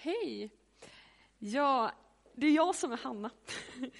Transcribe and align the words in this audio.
Hej! 0.00 0.50
Ja, 1.38 1.92
det 2.34 2.46
är 2.46 2.50
jag 2.50 2.74
som 2.74 2.92
är 2.92 2.96
Hanna. 2.96 3.30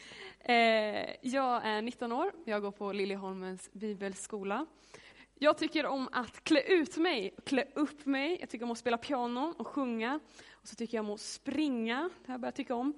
Eh, 0.41 1.15
jag 1.21 1.67
är 1.67 1.83
19 1.83 2.13
år, 2.13 2.33
jag 2.45 2.63
går 2.63 2.71
på 2.71 2.93
Liljeholmens 2.93 3.73
bibelskola. 3.73 4.67
Jag 5.35 5.59
tycker 5.59 5.87
om 5.87 6.09
att 6.13 6.45
klä 6.45 6.61
ut 6.61 6.97
mig, 6.97 7.35
klä 7.45 7.65
upp 7.75 8.07
mig. 8.07 8.37
Jag 8.41 8.49
tycker 8.49 8.65
om 8.65 8.71
att 8.71 8.79
spela 8.79 8.99
piano 8.99 9.55
och 9.59 9.67
sjunga. 9.67 10.21
Och 10.53 10.69
så 10.69 10.75
tycker 10.75 10.99
jag 10.99 11.05
om 11.05 11.11
att 11.11 11.21
springa, 11.21 12.11
det 12.21 12.27
har 12.27 12.35
jag 12.35 12.41
börjat 12.41 12.57
tycka 12.57 12.75
om. 12.75 12.95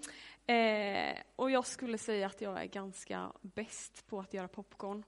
Eh, 0.47 1.17
och 1.37 1.51
jag 1.51 1.67
skulle 1.67 1.99
säga 1.99 2.27
att 2.27 2.41
jag 2.41 2.63
är 2.63 2.67
ganska 2.67 3.33
bäst 3.41 4.07
på 4.07 4.21
att 4.21 4.35
göra 4.35 4.49
popcorn. 4.49 5.05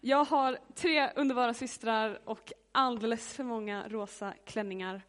Jag 0.00 0.24
har 0.24 0.58
tre 0.74 1.10
underbara 1.16 1.54
systrar 1.54 2.20
och 2.24 2.52
alldeles 2.72 3.36
för 3.36 3.44
många 3.44 3.88
rosa 3.88 4.34
klänningar. 4.44 5.02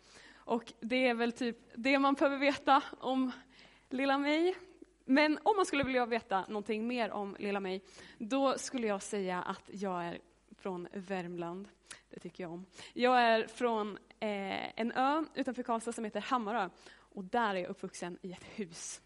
Och 0.45 0.73
det 0.79 1.07
är 1.07 1.13
väl 1.13 1.31
typ 1.31 1.57
det 1.75 1.99
man 1.99 2.13
behöver 2.13 2.37
veta 2.37 2.83
om 2.99 3.31
lilla 3.89 4.17
mig. 4.17 4.55
Men 5.05 5.39
om 5.43 5.55
man 5.55 5.65
skulle 5.65 5.83
vilja 5.83 6.05
veta 6.05 6.45
någonting 6.47 6.87
mer 6.87 7.11
om 7.11 7.35
lilla 7.39 7.59
mig, 7.59 7.81
då 8.17 8.57
skulle 8.57 8.87
jag 8.87 9.01
säga 9.01 9.41
att 9.41 9.69
jag 9.73 10.05
är 10.05 10.19
från 10.57 10.87
Värmland. 10.93 11.67
Det 12.09 12.19
tycker 12.19 12.43
jag 12.43 12.51
om. 12.51 12.65
Jag 12.93 13.21
är 13.21 13.47
från 13.47 13.97
eh, 14.19 14.79
en 14.79 14.91
ö 14.91 15.23
utanför 15.35 15.63
Karlstad 15.63 15.91
som 15.93 16.05
heter 16.05 16.21
Hammarö. 16.21 16.69
Och 16.95 17.23
där 17.23 17.55
är 17.55 17.59
jag 17.59 17.69
uppvuxen 17.69 18.17
i 18.21 18.31
ett 18.31 18.43
hus. 18.43 19.01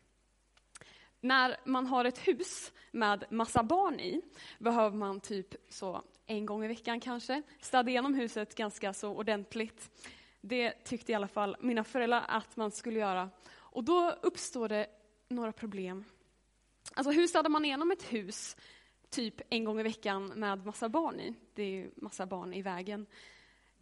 När 1.19 1.57
man 1.65 1.87
har 1.87 2.05
ett 2.05 2.27
hus 2.27 2.71
med 2.91 3.25
massa 3.29 3.63
barn 3.63 3.99
i 3.99 4.21
behöver 4.59 4.97
man 4.97 5.19
typ 5.19 5.55
så 5.69 6.03
en 6.25 6.45
gång 6.45 6.65
i 6.65 6.67
veckan 6.67 6.99
kanske 6.99 7.41
städa 7.59 7.89
igenom 7.89 8.13
huset 8.13 8.55
ganska 8.55 8.93
så 8.93 9.09
ordentligt. 9.09 9.89
Det 10.47 10.71
tyckte 10.71 11.11
i 11.11 11.15
alla 11.15 11.27
fall 11.27 11.57
mina 11.59 11.83
föräldrar 11.83 12.25
att 12.27 12.57
man 12.57 12.71
skulle 12.71 12.99
göra. 12.99 13.29
Och 13.55 13.83
då 13.83 14.15
uppstår 14.21 14.69
det 14.69 14.87
några 15.29 15.51
problem. 15.51 16.05
Alltså 16.93 17.11
hur 17.11 17.27
städar 17.27 17.49
man 17.49 17.65
igenom 17.65 17.91
ett 17.91 18.13
hus 18.13 18.57
typ 19.09 19.41
en 19.49 19.63
gång 19.63 19.79
i 19.79 19.83
veckan 19.83 20.25
med 20.25 20.65
massa 20.65 20.89
barn 20.89 21.19
i? 21.19 21.33
Det 21.53 21.63
är 21.63 21.69
ju 21.69 21.91
massa 21.95 22.25
barn 22.25 22.53
i 22.53 22.61
vägen. 22.61 23.05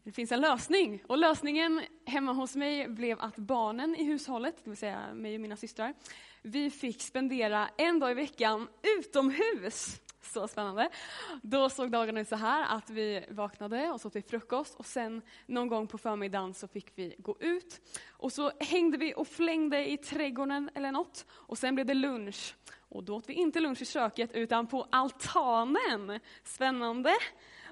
Det 0.03 0.11
finns 0.11 0.31
en 0.31 0.41
lösning 0.41 1.03
och 1.07 1.17
lösningen 1.17 1.81
hemma 2.05 2.33
hos 2.33 2.55
mig 2.55 2.87
blev 2.87 3.19
att 3.19 3.35
barnen 3.35 3.95
i 3.95 4.03
hushållet, 4.03 4.55
det 4.63 4.69
vill 4.69 4.77
säga 4.77 5.13
mig 5.13 5.35
och 5.35 5.41
mina 5.41 5.57
systrar, 5.57 5.93
vi 6.41 6.69
fick 6.69 7.01
spendera 7.01 7.69
en 7.77 7.99
dag 7.99 8.11
i 8.11 8.13
veckan 8.13 8.67
utomhus. 8.99 10.01
Så 10.33 10.47
spännande. 10.47 10.89
Då 11.41 11.69
såg 11.69 11.91
dagarna 11.91 12.19
ut 12.19 12.27
så 12.27 12.35
här 12.35 12.77
att 12.77 12.89
vi 12.89 13.25
vaknade 13.29 13.91
och 13.91 14.01
så 14.01 14.07
åt 14.07 14.15
vi 14.15 14.21
frukost 14.21 14.75
och 14.75 14.85
sen 14.85 15.21
någon 15.45 15.67
gång 15.67 15.87
på 15.87 15.97
förmiddagen 15.97 16.53
så 16.53 16.67
fick 16.67 16.91
vi 16.95 17.15
gå 17.17 17.37
ut. 17.39 17.81
Och 18.07 18.31
så 18.31 18.51
hängde 18.59 18.97
vi 18.97 19.13
och 19.15 19.27
flängde 19.27 19.91
i 19.91 19.97
trädgården 19.97 20.69
eller 20.75 20.91
något 20.91 21.25
och 21.31 21.57
sen 21.57 21.75
blev 21.75 21.87
det 21.87 21.93
lunch. 21.93 22.55
Och 22.89 23.03
då 23.03 23.15
åt 23.15 23.29
vi 23.29 23.33
inte 23.33 23.59
lunch 23.59 23.81
i 23.81 23.85
köket 23.85 24.31
utan 24.31 24.67
på 24.67 24.87
altanen. 24.91 26.19
Spännande. 26.43 27.13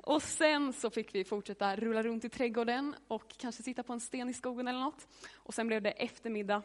Och 0.03 0.23
sen 0.23 0.73
så 0.73 0.89
fick 0.89 1.15
vi 1.15 1.23
fortsätta 1.23 1.75
rulla 1.75 2.03
runt 2.03 2.25
i 2.25 2.29
trädgården 2.29 2.95
och 3.07 3.37
kanske 3.37 3.63
sitta 3.63 3.83
på 3.83 3.93
en 3.93 3.99
sten 3.99 4.29
i 4.29 4.33
skogen 4.33 4.67
eller 4.67 4.79
något. 4.79 5.07
Och 5.35 5.53
sen 5.53 5.67
blev 5.67 5.81
det 5.81 5.91
eftermiddag. 5.91 6.63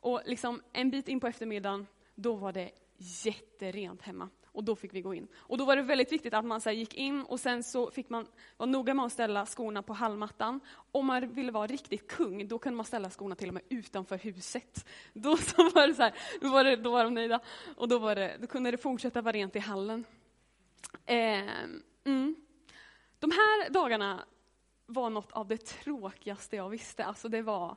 Och 0.00 0.20
liksom 0.24 0.62
en 0.72 0.90
bit 0.90 1.08
in 1.08 1.20
på 1.20 1.26
eftermiddagen, 1.26 1.86
då 2.14 2.34
var 2.34 2.52
det 2.52 2.70
jätterent 2.96 4.02
hemma. 4.02 4.28
Och 4.52 4.64
då 4.64 4.76
fick 4.76 4.94
vi 4.94 5.00
gå 5.00 5.14
in. 5.14 5.28
Och 5.34 5.58
då 5.58 5.64
var 5.64 5.76
det 5.76 5.82
väldigt 5.82 6.12
viktigt 6.12 6.34
att 6.34 6.44
man 6.44 6.60
så 6.60 6.70
gick 6.70 6.94
in 6.94 7.22
och 7.22 7.40
sen 7.40 7.62
så 7.62 7.90
fick 7.90 8.10
man 8.10 8.26
vara 8.56 8.70
noga 8.70 8.94
med 8.94 9.04
att 9.04 9.12
ställa 9.12 9.46
skorna 9.46 9.82
på 9.82 9.92
hallmattan. 9.92 10.60
Om 10.92 11.06
man 11.06 11.32
ville 11.32 11.52
vara 11.52 11.66
riktigt 11.66 12.08
kung, 12.08 12.48
då 12.48 12.58
kunde 12.58 12.76
man 12.76 12.86
ställa 12.86 13.10
skorna 13.10 13.34
till 13.34 13.48
och 13.48 13.54
med 13.54 13.62
utanför 13.68 14.18
huset. 14.18 14.88
Då 15.12 15.36
så 15.36 15.70
var 15.70 15.86
det 15.86 15.94
så 15.94 16.02
här, 16.02 16.14
då 16.40 16.48
var, 16.48 16.64
det, 16.64 16.76
då 16.76 16.90
var 16.90 17.04
de 17.04 17.14
nöjda. 17.14 17.40
Och 17.76 17.88
då, 17.88 17.98
var 17.98 18.14
det, 18.14 18.36
då 18.40 18.46
kunde 18.46 18.70
det 18.70 18.78
fortsätta 18.78 19.22
vara 19.22 19.32
rent 19.32 19.56
i 19.56 19.58
hallen. 19.58 20.04
Eh, 21.06 21.48
mm. 22.04 22.36
De 23.18 23.30
här 23.30 23.70
dagarna 23.70 24.24
var 24.86 25.10
något 25.10 25.32
av 25.32 25.48
det 25.48 25.56
tråkigaste 25.66 26.56
jag 26.56 26.68
visste. 26.68 27.04
Alltså 27.04 27.28
det 27.28 27.42
var, 27.42 27.76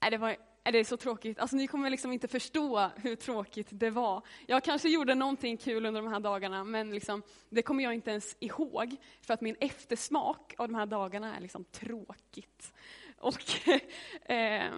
nej, 0.00 0.10
det 0.10 0.18
var 0.18 0.36
är 0.64 0.72
det 0.72 0.78
är 0.78 0.84
så 0.84 0.96
tråkigt. 0.96 1.38
Alltså, 1.38 1.56
ni 1.56 1.66
kommer 1.66 1.90
liksom 1.90 2.12
inte 2.12 2.28
förstå 2.28 2.90
hur 2.96 3.16
tråkigt 3.16 3.68
det 3.70 3.90
var. 3.90 4.22
Jag 4.46 4.64
kanske 4.64 4.88
gjorde 4.88 5.14
någonting 5.14 5.56
kul 5.56 5.86
under 5.86 6.02
de 6.02 6.12
här 6.12 6.20
dagarna, 6.20 6.64
men 6.64 6.90
liksom, 6.90 7.22
det 7.48 7.62
kommer 7.62 7.84
jag 7.84 7.94
inte 7.94 8.10
ens 8.10 8.36
ihåg. 8.40 8.96
För 9.22 9.34
att 9.34 9.40
min 9.40 9.56
eftersmak 9.60 10.54
av 10.58 10.68
de 10.68 10.74
här 10.74 10.86
dagarna 10.86 11.36
är 11.36 11.40
liksom 11.40 11.64
tråkigt. 11.64 12.72
Och 13.18 13.42
eh, 14.30 14.72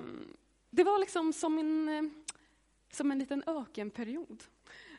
Det 0.71 0.85
var 0.85 0.99
liksom 0.99 1.33
som 1.33 1.59
en, 1.59 1.89
eh, 1.89 2.03
som 2.93 3.11
en 3.11 3.19
liten 3.19 3.45
ökenperiod. 3.47 4.45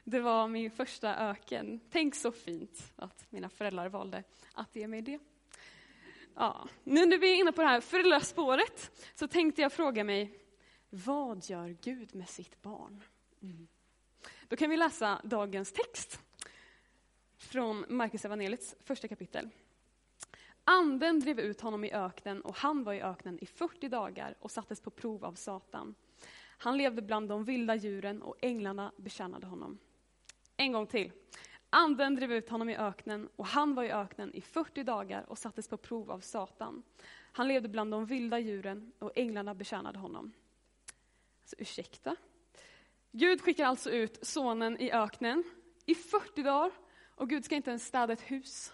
Det 0.03 0.19
var 0.19 0.47
min 0.47 0.71
första 0.71 1.15
öken. 1.15 1.79
Tänk 1.91 2.15
så 2.15 2.31
fint 2.31 2.93
att 2.95 3.25
mina 3.29 3.49
föräldrar 3.49 3.89
valde 3.89 4.23
att 4.53 4.75
ge 4.75 4.87
mig 4.87 5.01
det. 5.01 5.19
Ja. 6.35 6.67
Nu 6.83 7.05
när 7.05 7.17
vi 7.17 7.31
är 7.31 7.35
inne 7.35 7.51
på 7.51 7.61
det 7.61 7.67
här 7.67 7.81
föräldraspåret 7.81 8.91
så 9.15 9.27
tänkte 9.27 9.61
jag 9.61 9.73
fråga 9.73 10.03
mig, 10.03 10.40
vad 10.93 11.49
gör 11.49 11.77
Gud 11.81 12.15
med 12.15 12.29
sitt 12.29 12.61
barn? 12.61 13.03
Mm. 13.41 13.67
Då 14.47 14.55
kan 14.55 14.69
vi 14.69 14.77
läsa 14.77 15.21
dagens 15.23 15.71
text 15.71 16.19
från 17.37 17.85
Markus 17.89 18.25
evangeliets 18.25 18.75
första 18.79 19.07
kapitel. 19.07 19.49
Anden 20.63 21.19
drev 21.19 21.39
ut 21.39 21.61
honom 21.61 21.83
i 21.83 21.91
öknen 21.91 22.41
och 22.41 22.55
han 22.55 22.83
var 22.83 22.93
i 22.93 23.01
öknen 23.01 23.39
i 23.41 23.45
40 23.45 23.89
dagar 23.89 24.35
och 24.39 24.51
sattes 24.51 24.81
på 24.81 24.89
prov 24.89 25.25
av 25.25 25.33
Satan. 25.33 25.95
Han 26.57 26.77
levde 26.77 27.01
bland 27.01 27.29
de 27.29 27.43
vilda 27.43 27.75
djuren 27.75 28.21
och 28.21 28.35
änglarna 28.41 28.91
betjänade 28.97 29.47
honom. 29.47 29.77
En 30.57 30.71
gång 30.71 30.87
till. 30.87 31.11
Anden 31.69 32.15
drev 32.15 32.31
ut 32.31 32.49
honom 32.49 32.69
i 32.69 32.77
öknen 32.77 33.29
och 33.35 33.47
han 33.47 33.75
var 33.75 33.83
i 33.83 33.91
öknen 33.91 34.33
i 34.33 34.41
40 34.41 34.83
dagar 34.83 35.25
och 35.29 35.37
sattes 35.37 35.67
på 35.67 35.77
prov 35.77 36.11
av 36.11 36.19
Satan. 36.19 36.83
Han 37.31 37.47
levde 37.47 37.69
bland 37.69 37.91
de 37.91 38.05
vilda 38.05 38.39
djuren 38.39 38.91
och 38.99 39.11
änglarna 39.15 39.53
betjänade 39.53 39.99
honom. 39.99 40.33
Så 41.51 41.55
ursäkta. 41.59 42.15
Gud 43.11 43.41
skickar 43.41 43.65
alltså 43.65 43.91
ut 43.91 44.19
sonen 44.21 44.81
i 44.81 44.91
öknen 44.91 45.43
i 45.85 45.95
40 45.95 46.43
dagar 46.43 46.71
och 47.15 47.29
Gud 47.29 47.45
ska 47.45 47.55
inte 47.55 47.69
ens 47.69 47.85
städa 47.85 48.13
ett 48.13 48.21
hus. 48.21 48.73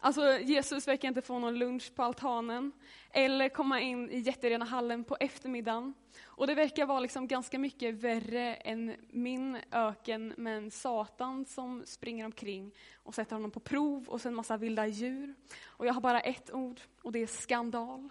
Alltså 0.00 0.38
Jesus 0.38 0.88
verkar 0.88 1.08
inte 1.08 1.22
få 1.22 1.38
någon 1.38 1.58
lunch 1.58 1.94
på 1.94 2.02
altanen 2.02 2.72
eller 3.10 3.48
komma 3.48 3.80
in 3.80 4.10
i 4.10 4.18
jätterena 4.18 4.64
hallen 4.64 5.04
på 5.04 5.16
eftermiddagen. 5.20 5.94
Och 6.22 6.46
det 6.46 6.54
verkar 6.54 6.86
vara 6.86 7.00
liksom 7.00 7.26
ganska 7.26 7.58
mycket 7.58 7.94
värre 7.94 8.54
än 8.54 8.96
min 9.08 9.58
öken 9.70 10.34
med 10.36 10.56
en 10.56 10.70
Satan 10.70 11.44
som 11.44 11.82
springer 11.86 12.24
omkring 12.24 12.74
och 12.94 13.14
sätter 13.14 13.36
honom 13.36 13.50
på 13.50 13.60
prov 13.60 14.08
och 14.08 14.20
sen 14.20 14.34
massa 14.34 14.56
vilda 14.56 14.86
djur. 14.86 15.34
Och 15.64 15.86
jag 15.86 15.94
har 15.94 16.00
bara 16.00 16.20
ett 16.20 16.52
ord 16.52 16.80
och 17.02 17.12
det 17.12 17.18
är 17.18 17.26
skandal. 17.26 18.10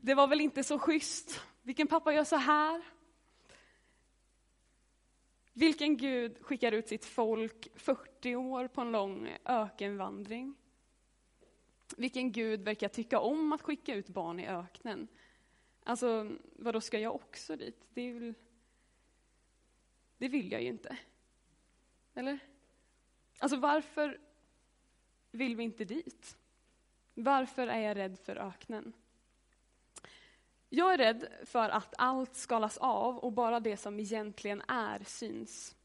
Det 0.00 0.14
var 0.14 0.26
väl 0.26 0.40
inte 0.40 0.64
så 0.64 0.78
schysst. 0.78 1.40
Vilken 1.62 1.86
pappa 1.86 2.12
gör 2.12 2.24
så 2.24 2.36
här? 2.36 2.95
Vilken 5.58 5.96
Gud 5.96 6.38
skickar 6.42 6.72
ut 6.72 6.88
sitt 6.88 7.04
folk 7.04 7.68
40 7.74 8.36
år 8.36 8.68
på 8.68 8.80
en 8.80 8.92
lång 8.92 9.36
ökenvandring? 9.44 10.54
Vilken 11.96 12.32
Gud 12.32 12.60
verkar 12.60 12.88
tycka 12.88 13.20
om 13.20 13.52
att 13.52 13.62
skicka 13.62 13.94
ut 13.94 14.08
barn 14.08 14.40
i 14.40 14.46
öknen? 14.46 15.08
Alltså, 15.82 16.30
vad 16.52 16.74
då 16.74 16.80
ska 16.80 16.98
jag 16.98 17.14
också 17.14 17.56
dit? 17.56 17.86
Det, 17.94 18.12
väl, 18.12 18.34
det 20.18 20.28
vill 20.28 20.52
jag 20.52 20.62
ju 20.62 20.68
inte. 20.68 20.98
Eller? 22.14 22.38
Alltså 23.38 23.56
varför 23.56 24.20
vill 25.30 25.56
vi 25.56 25.62
inte 25.62 25.84
dit? 25.84 26.38
Varför 27.14 27.66
är 27.66 27.80
jag 27.80 27.96
rädd 27.96 28.18
för 28.18 28.36
öknen? 28.36 28.92
Jag 30.68 30.94
är 30.94 30.98
rädd 30.98 31.28
för 31.44 31.68
att 31.68 31.94
allt 31.98 32.36
skalas 32.36 32.78
av 32.78 33.18
och 33.18 33.32
bara 33.32 33.60
det 33.60 33.76
som 33.76 34.00
egentligen 34.00 34.62
är 34.68 35.04
syns. 35.04 35.76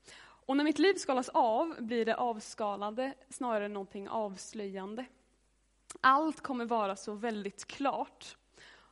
Och 0.52 0.58
när 0.58 0.64
mitt 0.64 0.80
liv 0.80 0.94
skalas 0.94 1.30
av 1.30 1.76
blir 1.80 2.06
det 2.06 2.16
avskalade 2.16 3.14
snarare 3.30 3.66
än 3.66 3.74
någonting 3.74 4.10
avslöjande. 4.10 5.06
Allt 6.02 6.42
kommer 6.42 6.66
vara 6.66 6.96
så 6.96 7.14
väldigt 7.14 7.68
klart. 7.68 8.38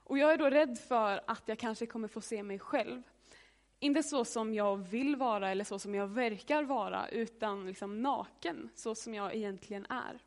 Och 0.03 0.18
jag 0.18 0.33
är 0.33 0.38
då 0.38 0.50
rädd 0.50 0.80
för 0.80 1.21
att 1.27 1.44
jag 1.45 1.59
kanske 1.59 1.86
kommer 1.86 2.07
få 2.07 2.21
se 2.21 2.44
mig 2.44 2.59
själv. 2.59 3.03
Inte 3.80 4.03
så 4.03 4.25
som 4.25 4.53
jag 4.53 4.77
vill 4.77 5.15
vara 5.15 5.50
eller 5.50 5.63
så 5.63 5.80
som 5.80 5.95
jag 5.95 6.07
verkar 6.07 6.63
vara, 6.63 7.09
utan 7.09 7.65
liksom 7.65 8.01
naken, 8.01 8.69
så 8.75 8.95
som 8.95 9.13
jag 9.13 9.35
egentligen 9.35 9.85
är. 9.89 10.19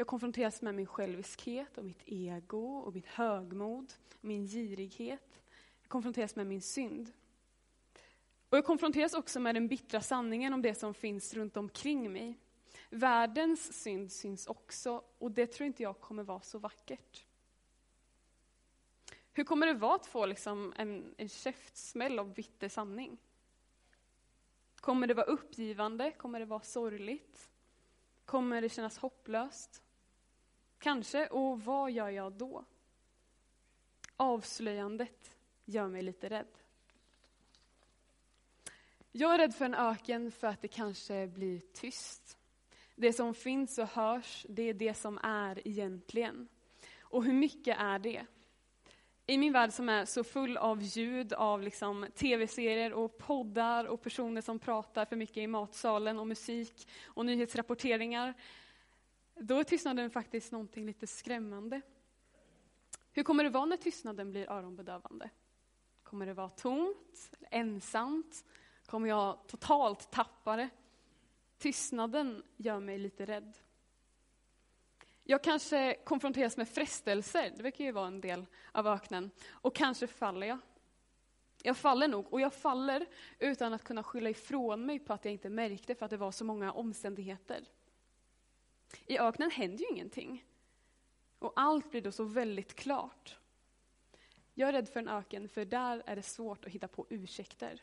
Jag 0.00 0.06
konfronteras 0.06 0.62
med 0.62 0.74
min 0.74 0.86
själviskhet 0.86 1.78
och 1.78 1.84
mitt 1.84 2.02
ego 2.06 2.78
och 2.78 2.94
mitt 2.94 3.06
högmod, 3.06 3.92
min 4.20 4.46
girighet. 4.46 5.42
Jag 5.82 5.88
konfronteras 5.88 6.36
med 6.36 6.46
min 6.46 6.62
synd. 6.62 7.12
Och 8.48 8.58
jag 8.58 8.64
konfronteras 8.64 9.14
också 9.14 9.40
med 9.40 9.54
den 9.54 9.68
bittra 9.68 10.00
sanningen 10.00 10.52
om 10.52 10.62
det 10.62 10.74
som 10.74 10.94
finns 10.94 11.34
runt 11.34 11.56
omkring 11.56 12.12
mig. 12.12 12.38
Världens 12.90 13.82
synd 13.82 14.12
syns 14.12 14.46
också 14.46 15.04
och 15.18 15.30
det 15.30 15.46
tror 15.46 15.66
inte 15.66 15.82
jag 15.82 16.00
kommer 16.00 16.22
vara 16.22 16.40
så 16.40 16.58
vackert. 16.58 17.24
Hur 19.32 19.44
kommer 19.44 19.66
det 19.66 19.74
vara 19.74 19.94
att 19.94 20.06
få 20.06 20.26
liksom 20.26 20.74
en, 20.76 21.14
en 21.16 21.28
käftsmäll 21.28 22.18
av 22.18 22.34
bitter 22.34 22.68
sanning? 22.68 23.18
Kommer 24.76 25.06
det 25.06 25.14
vara 25.14 25.26
uppgivande? 25.26 26.10
Kommer 26.10 26.40
det 26.40 26.46
vara 26.46 26.62
sorgligt? 26.62 27.50
Kommer 28.24 28.62
det 28.62 28.68
kännas 28.68 28.98
hopplöst? 28.98 29.82
Kanske, 30.80 31.26
och 31.26 31.60
vad 31.64 31.90
gör 31.90 32.08
jag 32.08 32.32
då? 32.32 32.64
Avslöjandet 34.16 35.36
gör 35.64 35.88
mig 35.88 36.02
lite 36.02 36.28
rädd. 36.28 36.58
Jag 39.12 39.34
är 39.34 39.38
rädd 39.38 39.54
för 39.54 39.64
en 39.64 39.74
öken 39.74 40.32
för 40.32 40.46
att 40.46 40.62
det 40.62 40.68
kanske 40.68 41.26
blir 41.26 41.60
tyst. 41.72 42.38
Det 42.94 43.12
som 43.12 43.34
finns 43.34 43.78
och 43.78 43.88
hörs, 43.88 44.46
det 44.48 44.62
är 44.62 44.74
det 44.74 44.94
som 44.94 45.18
är 45.22 45.68
egentligen. 45.68 46.48
Och 47.00 47.24
hur 47.24 47.32
mycket 47.32 47.76
är 47.78 47.98
det? 47.98 48.26
I 49.26 49.38
min 49.38 49.52
värld 49.52 49.72
som 49.72 49.88
är 49.88 50.04
så 50.04 50.24
full 50.24 50.56
av 50.56 50.82
ljud, 50.82 51.32
av 51.32 51.62
liksom 51.62 52.06
tv-serier 52.14 52.92
och 52.92 53.18
poddar 53.18 53.84
och 53.84 54.02
personer 54.02 54.40
som 54.40 54.58
pratar 54.58 55.04
för 55.04 55.16
mycket 55.16 55.36
i 55.36 55.46
matsalen 55.46 56.18
och 56.18 56.26
musik 56.26 56.88
och 57.04 57.26
nyhetsrapporteringar, 57.26 58.34
då 59.40 59.58
är 59.58 59.64
tystnaden 59.64 60.10
faktiskt 60.10 60.52
någonting 60.52 60.86
lite 60.86 61.06
skrämmande. 61.06 61.80
Hur 63.12 63.22
kommer 63.22 63.44
det 63.44 63.50
vara 63.50 63.64
när 63.64 63.76
tystnaden 63.76 64.30
blir 64.30 64.50
öronbedövande? 64.50 65.30
Kommer 66.02 66.26
det 66.26 66.34
vara 66.34 66.48
tomt, 66.48 67.30
ensamt? 67.50 68.44
Kommer 68.86 69.08
jag 69.08 69.46
totalt 69.46 70.10
tappa 70.10 70.56
det? 70.56 70.68
Tystnaden 71.58 72.42
gör 72.56 72.80
mig 72.80 72.98
lite 72.98 73.26
rädd. 73.26 73.58
Jag 75.24 75.44
kanske 75.44 75.96
konfronteras 76.04 76.56
med 76.56 76.68
frestelser, 76.68 77.52
det 77.56 77.62
verkar 77.62 77.84
ju 77.84 77.92
vara 77.92 78.06
en 78.06 78.20
del 78.20 78.46
av 78.72 78.86
öknen, 78.86 79.30
och 79.50 79.74
kanske 79.74 80.06
faller 80.06 80.46
jag. 80.46 80.58
Jag 81.62 81.76
faller 81.76 82.08
nog, 82.08 82.32
och 82.32 82.40
jag 82.40 82.54
faller 82.54 83.06
utan 83.38 83.72
att 83.72 83.84
kunna 83.84 84.02
skylla 84.02 84.30
ifrån 84.30 84.86
mig 84.86 84.98
på 84.98 85.12
att 85.12 85.24
jag 85.24 85.32
inte 85.32 85.50
märkte 85.50 85.94
för 85.94 86.04
att 86.04 86.10
det 86.10 86.16
var 86.16 86.32
så 86.32 86.44
många 86.44 86.72
omständigheter. 86.72 87.64
I 89.06 89.18
öknen 89.18 89.50
händer 89.50 89.84
ju 89.84 89.90
ingenting. 89.90 90.44
Och 91.38 91.52
allt 91.56 91.90
blir 91.90 92.02
då 92.02 92.12
så 92.12 92.24
väldigt 92.24 92.74
klart. 92.74 93.38
Jag 94.54 94.68
är 94.68 94.72
rädd 94.72 94.88
för 94.88 95.00
en 95.00 95.08
öken, 95.08 95.48
för 95.48 95.64
där 95.64 96.02
är 96.06 96.16
det 96.16 96.22
svårt 96.22 96.64
att 96.64 96.72
hitta 96.72 96.88
på 96.88 97.06
ursäkter. 97.08 97.82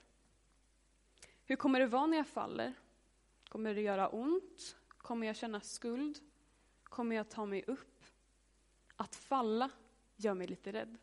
Hur 1.46 1.56
kommer 1.56 1.80
det 1.80 1.88
vara 1.88 2.06
när 2.06 2.18
jag 2.18 2.28
faller? 2.28 2.74
Kommer 3.50 3.74
det 3.74 3.82
göra 3.82 4.10
ont? 4.10 4.78
Kommer 4.88 5.28
jag 5.28 5.36
känna 5.36 5.62
skuld? 5.62 6.20
Kommer 6.84 7.16
jag 7.16 7.30
ta 7.30 7.46
mig 7.46 7.64
upp? 7.68 8.04
Att 8.96 9.16
falla 9.16 9.70
gör 10.16 10.34
mig 10.34 10.48
lite 10.48 10.74
rädd. 10.74 10.98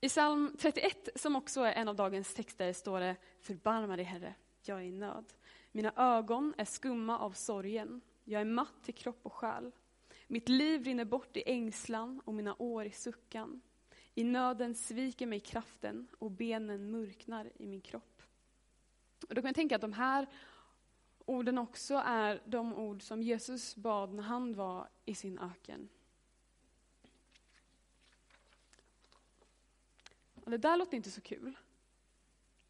I 0.00 0.08
psalm 0.08 0.56
31, 0.58 1.08
som 1.14 1.36
också 1.36 1.60
är 1.60 1.72
en 1.72 1.88
av 1.88 1.96
dagens 1.96 2.34
texter, 2.34 2.72
står 2.72 3.00
det 3.00 3.16
Förbarma 3.40 3.96
dig, 3.96 4.04
Herre, 4.04 4.34
jag 4.62 4.78
är 4.78 4.82
i 4.82 4.92
nöd. 4.92 5.32
Mina 5.72 5.92
ögon 5.96 6.54
är 6.56 6.64
skumma 6.64 7.18
av 7.18 7.32
sorgen. 7.32 8.00
Jag 8.28 8.40
är 8.40 8.44
matt 8.44 8.82
till 8.82 8.94
kropp 8.94 9.20
och 9.22 9.32
själ. 9.32 9.72
Mitt 10.26 10.48
liv 10.48 10.84
rinner 10.84 11.04
bort 11.04 11.36
i 11.36 11.42
ängslan 11.46 12.20
och 12.24 12.34
mina 12.34 12.56
år 12.58 12.84
i 12.84 12.90
suckan. 12.90 13.60
I 14.14 14.24
nöden 14.24 14.74
sviker 14.74 15.26
mig 15.26 15.40
kraften 15.40 16.08
och 16.18 16.30
benen 16.30 16.90
mörknar 16.90 17.52
i 17.54 17.66
min 17.66 17.80
kropp. 17.80 18.22
Och 19.28 19.34
då 19.34 19.42
kan 19.42 19.48
jag 19.48 19.54
tänka 19.54 19.74
att 19.74 19.80
de 19.80 19.92
här 19.92 20.26
orden 21.24 21.58
också 21.58 21.94
är 21.94 22.42
de 22.44 22.74
ord 22.74 23.02
som 23.02 23.22
Jesus 23.22 23.76
bad 23.76 24.14
när 24.14 24.22
han 24.22 24.54
var 24.54 24.88
i 25.04 25.14
sin 25.14 25.38
öken. 25.38 25.88
Och 30.44 30.50
det 30.50 30.58
där 30.58 30.76
låter 30.76 30.96
inte 30.96 31.10
så 31.10 31.20
kul. 31.20 31.56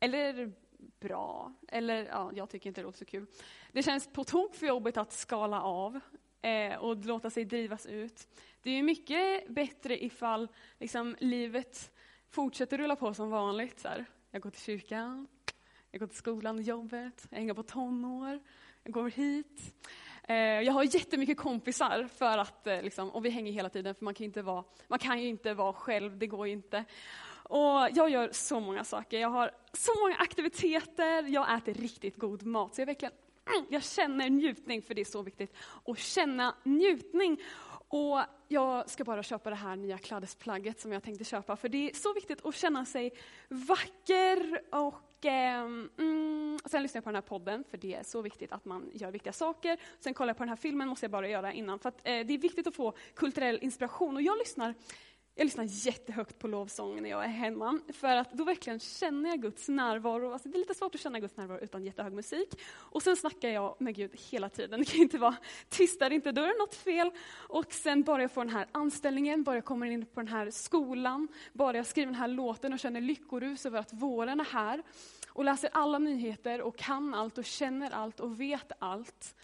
Eller 0.00 0.52
bra. 1.00 1.52
Eller, 1.69 2.05
ja, 2.05 2.31
jag 2.34 2.50
tycker 2.50 2.70
inte 2.70 2.81
det 2.81 2.84
låter 2.84 2.99
så 2.99 3.05
kul. 3.05 3.26
Det 3.73 3.82
känns 3.82 4.12
på 4.12 4.25
tok 4.25 4.55
för 4.55 4.67
jobbigt 4.67 4.96
att 4.96 5.12
skala 5.12 5.62
av 5.62 6.00
eh, 6.43 6.76
och 6.76 7.05
låta 7.05 7.31
sig 7.31 7.44
drivas 7.44 7.87
ut. 7.87 8.28
Det 8.62 8.70
är 8.70 8.82
mycket 8.82 9.49
bättre 9.49 10.05
ifall 10.05 10.49
liksom, 10.78 11.17
livet 11.19 11.93
fortsätter 12.31 12.78
rulla 12.78 12.96
på 12.96 13.14
som 13.14 13.31
vanligt. 13.31 13.81
Så 13.81 13.88
här. 13.88 14.05
Jag 14.31 14.43
går 14.43 14.50
till 14.50 14.62
kyrkan, 14.62 15.28
jag 15.90 16.00
går 16.00 16.06
till 16.06 16.17
skolan 16.17 16.56
och 16.56 16.62
jobbet, 16.62 17.26
jag 17.31 17.38
hänger 17.38 17.55
på 17.55 17.62
tonår, 17.62 18.40
jag 18.82 18.93
går 18.93 19.11
hit. 19.11 19.75
Eh, 20.28 20.37
jag 20.37 20.73
har 20.73 20.94
jättemycket 20.94 21.38
kompisar 21.38 22.08
för 22.17 22.38
att, 22.38 22.67
eh, 22.67 22.82
liksom, 22.82 23.11
och 23.11 23.25
vi 23.25 23.31
hänger 23.31 23.52
hela 23.52 23.69
tiden 23.69 23.94
för 23.94 24.05
man 24.05 24.14
kan, 24.14 24.25
inte 24.25 24.43
vara, 24.43 24.64
man 24.88 24.99
kan 24.99 25.23
ju 25.23 25.28
inte 25.28 25.55
vara 25.55 25.73
själv, 25.73 26.19
det 26.19 26.26
går 26.26 26.46
ju 26.46 26.52
inte. 26.52 26.84
Och 27.48 27.88
jag 27.94 28.10
gör 28.10 28.28
så 28.32 28.60
många 28.60 28.84
saker. 28.84 29.19
Jag 29.20 29.28
har 29.28 29.50
så 29.72 29.90
många 30.00 30.16
aktiviteter, 30.16 31.22
jag 31.22 31.54
äter 31.54 31.75
riktigt 31.75 32.16
god 32.16 32.43
mat. 32.46 32.75
Så 32.75 32.81
jag 32.81 32.87
verkligen 32.87 33.12
jag 33.69 33.84
känner 33.84 34.31
njutning, 34.31 34.82
för 34.82 34.94
det 34.94 35.00
är 35.00 35.04
så 35.04 35.22
viktigt 35.22 35.54
att 35.84 35.98
känna 35.98 36.54
njutning. 36.64 37.43
Och 37.88 38.20
jag 38.48 38.90
ska 38.90 39.04
bara 39.04 39.22
köpa 39.22 39.50
det 39.50 39.56
här 39.56 39.76
nya 39.76 39.98
klädesplagget 39.98 40.81
som 40.81 40.93
jag 40.93 41.02
tänkte 41.02 41.25
köpa, 41.25 41.56
för 41.56 41.69
det 41.69 41.90
är 41.90 41.94
så 41.94 42.14
viktigt 42.14 42.46
att 42.46 42.54
känna 42.54 42.84
sig 42.84 43.12
vacker 43.49 44.60
och 44.70 45.26
eh, 45.26 45.60
mm, 45.99 46.58
sen 46.64 46.82
lyssnar 46.82 46.99
jag 46.99 47.04
på 47.04 47.10
den 47.10 47.14
här 47.14 47.22
podden, 47.22 47.64
för 47.70 47.78
det 47.78 47.94
är 47.94 48.02
så 48.02 48.22
viktigt 48.22 48.52
att 48.52 48.64
man 48.64 48.90
gör 48.92 49.10
viktiga 49.10 49.32
saker. 49.32 49.78
Sen 49.99 50.14
kollar 50.14 50.31
jag 50.31 50.37
på 50.37 50.42
den 50.42 50.49
här 50.49 50.56
filmen, 50.56 50.88
måste 50.88 51.04
jag 51.04 51.10
bara 51.10 51.28
göra 51.28 51.52
innan, 51.52 51.78
för 51.78 51.88
att, 51.88 51.99
eh, 51.99 52.02
det 52.02 52.34
är 52.34 52.38
viktigt 52.38 52.66
att 52.66 52.76
få 52.76 52.94
kulturell 53.14 53.58
inspiration. 53.62 54.16
Och 54.16 54.22
jag 54.22 54.38
lyssnar 54.38 54.75
jag 55.38 55.44
lyssnar 55.44 55.64
jättehögt 55.68 56.38
på 56.38 56.48
lovsång 56.48 57.02
när 57.02 57.10
jag 57.10 57.24
är 57.24 57.28
hemma, 57.28 57.80
för 57.88 58.16
att 58.16 58.32
då 58.32 58.44
verkligen 58.44 58.80
känner 58.80 59.30
jag 59.30 59.42
Guds 59.42 59.68
närvaro. 59.68 60.32
Alltså 60.32 60.48
det 60.48 60.56
är 60.56 60.58
lite 60.58 60.74
svårt 60.74 60.94
att 60.94 61.00
känna 61.00 61.20
Guds 61.20 61.36
närvaro 61.36 61.58
utan 61.58 61.84
jättehög 61.84 62.12
musik. 62.12 62.60
Och 62.74 63.02
sen 63.02 63.16
snackar 63.16 63.48
jag 63.48 63.76
med 63.78 63.94
Gud 63.94 64.10
hela 64.30 64.48
tiden. 64.48 64.80
Det 64.86 64.86
kan 64.86 65.00
inte 65.00 65.18
vara 65.18 65.36
tyst 65.68 66.00
där 66.00 66.10
inte, 66.10 66.32
då 66.32 66.42
är 66.42 66.46
det 66.46 66.58
något 66.58 66.74
fel. 66.74 67.10
Och 67.48 67.72
sen 67.72 68.02
bara 68.02 68.22
jag 68.22 68.30
får 68.30 68.44
den 68.44 68.54
här 68.54 68.66
anställningen, 68.72 69.42
bara 69.42 69.56
jag 69.56 69.64
kommer 69.64 69.86
in 69.86 70.06
på 70.06 70.20
den 70.20 70.28
här 70.28 70.50
skolan, 70.50 71.28
bara 71.52 71.76
jag 71.76 71.86
skriver 71.86 72.06
den 72.06 72.20
här 72.20 72.28
låten 72.28 72.72
och 72.72 72.78
känner 72.78 73.00
lyckorus 73.00 73.66
över 73.66 73.78
att 73.78 73.92
våren 73.92 74.40
är 74.40 74.44
här, 74.44 74.82
och 75.28 75.44
läser 75.44 75.70
alla 75.72 75.98
nyheter 75.98 76.60
och 76.60 76.76
kan 76.76 77.14
allt 77.14 77.38
och 77.38 77.44
känner 77.44 77.90
allt 77.90 78.20
och 78.20 78.40
vet 78.40 78.72
allt. 78.78 79.34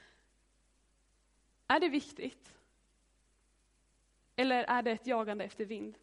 Är 1.66 1.80
det 1.80 1.88
viktigt? 1.88 2.52
Eller 4.37 4.64
är 4.64 4.82
det 4.82 4.90
ett 4.90 5.06
jagande 5.06 5.44
efter 5.44 5.64
vind? 5.64 5.99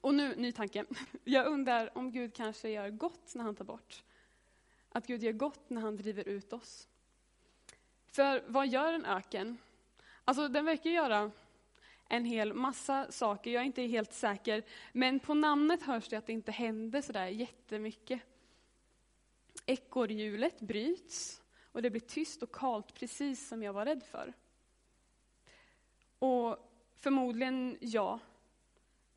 Och 0.00 0.14
nu, 0.14 0.34
ny 0.36 0.52
tanke. 0.52 0.84
Jag 1.24 1.46
undrar 1.46 1.98
om 1.98 2.12
Gud 2.12 2.34
kanske 2.34 2.68
gör 2.68 2.90
gott 2.90 3.34
när 3.34 3.44
han 3.44 3.54
tar 3.54 3.64
bort. 3.64 4.02
Att 4.92 5.06
Gud 5.06 5.22
gör 5.22 5.32
gott 5.32 5.70
när 5.70 5.80
han 5.80 5.96
driver 5.96 6.28
ut 6.28 6.52
oss. 6.52 6.88
För 8.06 8.44
vad 8.46 8.68
gör 8.68 8.92
en 8.92 9.04
öken? 9.04 9.58
Alltså 10.24 10.48
den 10.48 10.64
verkar 10.64 10.90
göra 10.90 11.30
en 12.08 12.24
hel 12.24 12.54
massa 12.54 13.12
saker, 13.12 13.50
jag 13.50 13.60
är 13.60 13.66
inte 13.66 13.82
helt 13.82 14.12
säker. 14.12 14.62
Men 14.92 15.20
på 15.20 15.34
namnet 15.34 15.82
hörs 15.82 16.08
det 16.08 16.16
att 16.16 16.26
det 16.26 16.32
inte 16.32 16.52
händer 16.52 17.00
sådär 17.00 17.26
jättemycket. 17.26 18.20
Ekorrhjulet 19.66 20.60
bryts 20.60 21.42
och 21.72 21.82
det 21.82 21.90
blir 21.90 22.00
tyst 22.00 22.42
och 22.42 22.52
kalt, 22.52 22.94
precis 22.94 23.48
som 23.48 23.62
jag 23.62 23.72
var 23.72 23.84
rädd 23.84 24.02
för. 24.02 24.32
Och 26.18 26.67
Förmodligen 27.00 27.78
ja. 27.80 28.18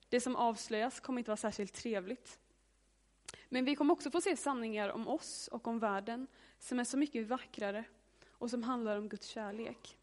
Det 0.10 0.22
som 0.22 0.36
avslöjas 0.36 1.00
kommer 1.00 1.20
inte 1.20 1.32
vara 1.32 1.38
särskilt 1.38 1.74
trevligt. 1.74 2.40
Men 3.50 3.66
vi 3.66 3.76
kommer 3.76 3.94
också 3.94 4.12
få 4.12 4.22
se 4.22 4.38
sanningar 4.38 4.90
om 4.90 5.08
oss 5.08 5.48
och 5.48 5.68
om 5.68 5.80
världen 5.80 6.28
som 6.60 6.80
är 6.80 6.84
så 6.84 6.98
mycket 6.98 7.28
vackrare 7.28 7.84
och 8.30 8.50
som 8.50 8.64
handlar 8.64 8.98
om 8.98 9.10
Guds 9.10 9.28
kärlek. 9.28 9.98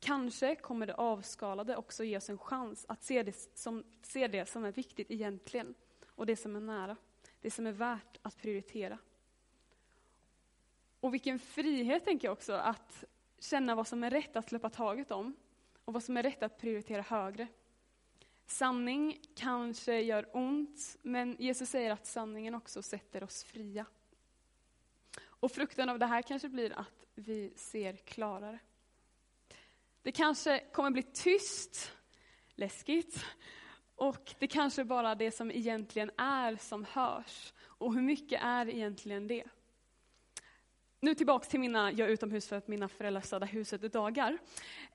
Kanske 0.00 0.54
kommer 0.54 0.86
det 0.86 0.94
avskalade 0.94 1.76
också 1.76 2.04
ge 2.04 2.16
oss 2.16 2.30
en 2.30 2.38
chans 2.38 2.86
att 2.88 3.02
se 3.02 3.22
det 3.22 3.50
som, 3.54 3.84
se 4.02 4.28
det 4.28 4.48
som 4.48 4.64
är 4.64 4.72
viktigt 4.72 5.10
egentligen 5.10 5.74
och 6.06 6.26
det 6.26 6.36
som 6.36 6.56
är 6.56 6.60
nära, 6.60 6.96
det 7.40 7.50
som 7.50 7.66
är 7.66 7.72
värt 7.72 8.18
att 8.22 8.36
prioritera. 8.36 8.98
Och 11.00 11.14
vilken 11.14 11.38
frihet, 11.38 12.04
tänker 12.04 12.28
jag 12.28 12.32
också, 12.32 12.52
att 12.52 13.04
känna 13.38 13.74
vad 13.74 13.86
som 13.86 14.04
är 14.04 14.10
rätt 14.10 14.36
att 14.36 14.48
släppa 14.48 14.70
taget 14.70 15.10
om 15.10 15.36
och 15.86 15.92
vad 15.92 16.02
som 16.02 16.16
är 16.16 16.22
rätt 16.22 16.42
att 16.42 16.58
prioritera 16.58 17.02
högre. 17.02 17.48
Sanning 18.46 19.20
kanske 19.34 20.00
gör 20.00 20.36
ont, 20.36 20.96
men 21.02 21.36
Jesus 21.38 21.70
säger 21.70 21.90
att 21.90 22.06
sanningen 22.06 22.54
också 22.54 22.82
sätter 22.82 23.24
oss 23.24 23.44
fria. 23.44 23.86
Och 25.24 25.52
frukten 25.52 25.88
av 25.88 25.98
det 25.98 26.06
här 26.06 26.22
kanske 26.22 26.48
blir 26.48 26.78
att 26.78 27.04
vi 27.14 27.52
ser 27.56 27.96
klarare. 27.96 28.58
Det 30.02 30.12
kanske 30.12 30.64
kommer 30.72 30.90
bli 30.90 31.02
tyst, 31.02 31.92
läskigt, 32.54 33.24
och 33.94 34.34
det 34.38 34.46
kanske 34.46 34.84
bara 34.84 35.10
är 35.10 35.14
det 35.14 35.30
som 35.30 35.50
egentligen 35.50 36.10
är 36.16 36.56
som 36.56 36.84
hörs. 36.84 37.52
Och 37.58 37.94
hur 37.94 38.02
mycket 38.02 38.42
är 38.42 38.68
egentligen 38.68 39.26
det? 39.26 39.44
Nu 41.00 41.14
tillbaks 41.14 41.48
till 41.48 41.60
mina, 41.60 41.92
jag 41.92 42.08
är 42.08 42.12
utomhus 42.12 42.48
för 42.48 42.56
att 42.56 42.68
mina 42.68 42.88
föräldrar 42.88 43.20
städar 43.20 43.46
huset 43.46 43.92
dagar. 43.92 44.38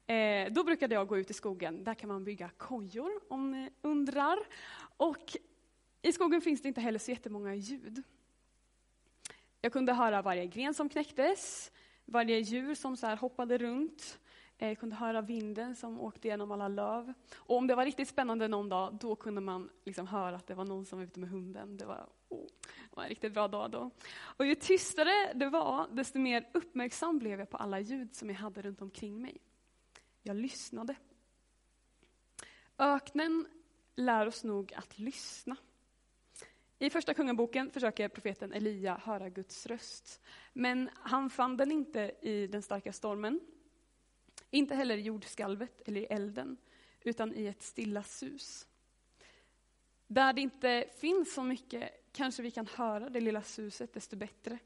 Eh, 0.08 0.52
då 0.52 0.64
brukade 0.64 0.96
jag 0.96 1.08
gå 1.08 1.18
ut 1.18 1.30
i 1.30 1.34
skogen, 1.34 1.84
där 1.84 1.94
kan 1.94 2.08
man 2.08 2.24
bygga 2.24 2.50
kojor 2.58 3.12
om 3.30 3.52
ni 3.52 3.70
undrar. 3.82 4.40
Och 4.98 5.38
i 6.02 6.12
skogen 6.12 6.42
finns 6.42 6.62
det 6.62 6.68
inte 6.68 6.82
heller 6.82 7.00
så 7.00 7.12
jättemånga 7.12 7.56
ljud. 7.56 8.04
Jag 9.62 9.74
kunde 9.74 9.94
höra 9.94 10.22
varje 10.22 10.46
gren 10.46 10.74
som 10.74 10.90
knäcktes, 10.90 11.72
varje 12.06 12.40
djur 12.40 12.76
som 12.76 12.98
så 12.98 13.08
hoppade 13.08 13.58
runt. 13.58 14.20
Jag 14.68 14.80
kunde 14.80 14.96
höra 14.96 15.22
vinden 15.22 15.76
som 15.76 16.00
åkte 16.00 16.28
genom 16.28 16.52
alla 16.52 16.68
löv. 16.68 17.14
Och 17.36 17.58
om 17.58 17.68
det 17.68 17.76
var 17.76 17.86
riktigt 17.86 18.08
spännande 18.08 18.48
någon 18.48 18.70
dag, 18.70 18.98
då 19.02 19.16
kunde 19.16 19.42
man 19.42 19.70
liksom 19.86 20.08
höra 20.08 20.36
att 20.36 20.48
det 20.48 20.56
var 20.56 20.66
någon 20.66 20.86
som 20.86 21.00
var 21.00 21.06
ute 21.06 21.20
med 21.20 21.30
hunden. 21.30 21.78
Det 21.78 21.86
var, 21.86 22.10
oh, 22.30 22.48
det 22.90 22.96
var 22.96 23.04
en 23.04 23.10
riktigt 23.10 23.34
bra 23.34 23.48
dag 23.48 23.72
då. 23.72 23.92
Och 24.12 24.46
ju 24.46 24.56
tystare 24.56 25.34
det 25.34 25.50
var, 25.50 25.88
desto 25.92 26.20
mer 26.20 26.50
uppmärksam 26.54 27.20
blev 27.20 27.40
jag 27.40 27.50
på 27.50 27.58
alla 27.58 27.80
ljud 27.80 28.16
som 28.16 28.30
jag 28.30 28.36
hade 28.36 28.62
runt 28.62 28.82
omkring 28.82 29.22
mig. 29.22 29.38
Jag 30.24 30.36
lyssnade. 30.36 30.96
Öknen 32.78 33.48
lär 33.96 34.28
oss 34.28 34.44
nog 34.44 34.74
att 34.74 35.00
lyssna. 35.00 35.56
I 36.80 36.90
första 36.90 37.14
kungaboken 37.14 37.72
försöker 37.72 38.08
profeten 38.10 38.54
Elia 38.54 39.02
höra 39.04 39.30
Guds 39.30 39.66
röst. 39.66 40.22
Men 40.54 40.90
han 40.94 41.30
fann 41.30 41.58
den 41.58 41.72
inte 41.72 42.12
i 42.22 42.48
den 42.48 42.62
starka 42.62 42.94
stormen, 42.94 43.40
inte 44.52 44.76
heller 44.76 44.98
i 44.98 45.02
jordskalvet 45.02 45.82
eller 45.86 46.02
i 46.02 46.06
elden, 46.06 46.58
utan 47.02 47.34
i 47.34 47.46
ett 47.46 47.64
stilla 47.64 48.04
sus. 48.04 48.68
Där 50.08 50.34
det 50.34 50.42
inte 50.42 50.90
finns 51.00 51.34
så 51.34 51.44
mycket 51.44 51.92
kanske 52.12 52.44
vi 52.44 52.52
kan 52.52 52.68
höra 52.68 53.10
det 53.10 53.22
lilla 53.22 53.42
suset 53.42 53.94
desto 53.94 54.16
bättre. 54.16 54.60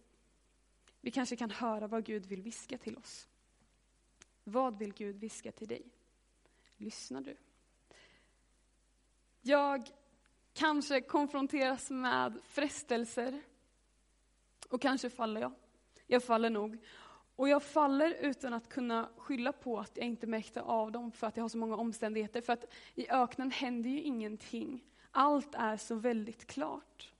Vi 1.01 1.11
kanske 1.11 1.35
kan 1.35 1.51
höra 1.51 1.87
vad 1.87 2.05
Gud 2.05 2.25
vill 2.25 2.41
viska 2.41 2.77
till 2.77 2.97
oss. 2.97 3.27
Vad 4.43 4.77
vill 4.77 4.93
Gud 4.93 5.19
viska 5.19 5.51
till 5.51 5.67
dig? 5.67 5.85
Lyssnar 6.77 7.21
du? 7.21 7.37
Jag 9.41 9.89
kanske 10.53 11.01
konfronteras 11.01 11.89
med 11.89 12.39
frestelser. 12.43 13.41
Och 14.69 14.81
kanske 14.81 15.09
faller 15.09 15.41
jag. 15.41 15.53
Jag 16.07 16.23
faller 16.23 16.49
nog. 16.49 16.77
Och 17.35 17.49
jag 17.49 17.63
faller 17.63 18.13
utan 18.21 18.53
att 18.53 18.69
kunna 18.69 19.09
skylla 19.17 19.51
på 19.51 19.79
att 19.79 19.97
jag 19.97 20.05
inte 20.05 20.27
märkte 20.27 20.61
av 20.61 20.91
dem 20.91 21.11
för 21.11 21.27
att 21.27 21.37
jag 21.37 21.43
har 21.43 21.49
så 21.49 21.57
många 21.57 21.75
omständigheter. 21.75 22.41
För 22.41 22.53
att 22.53 22.73
i 22.95 23.09
öknen 23.09 23.51
händer 23.51 23.89
ju 23.89 24.01
ingenting. 24.01 24.83
Allt 25.11 25.55
är 25.55 25.77
så 25.77 25.95
väldigt 25.95 26.47
klart. 26.47 27.13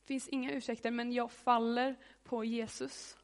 Det 0.00 0.06
finns 0.06 0.28
inga 0.28 0.52
ursäkter, 0.52 0.90
men 0.90 1.12
jag 1.12 1.32
faller 1.32 1.96
på 2.24 2.44
Jesus. 2.44 3.16